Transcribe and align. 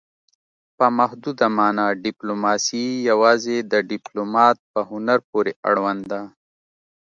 په 0.77 0.85
محدوده 0.97 1.47
مانا 1.57 1.87
ډیپلوماسي 2.05 2.85
یوازې 3.09 3.57
د 3.71 3.73
ډیپلومات 3.91 4.57
په 4.71 4.79
هنر 4.89 5.19
پورې 5.29 5.51
اړوند 5.69 6.01
ده 6.11 6.21